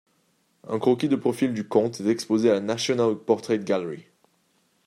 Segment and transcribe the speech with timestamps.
[0.67, 4.07] Un croquis de profil du comte est exposé à la National Portrait Gallery.